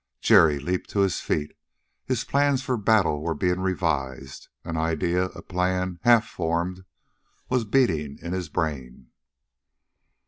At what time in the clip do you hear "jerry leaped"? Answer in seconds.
0.19-0.89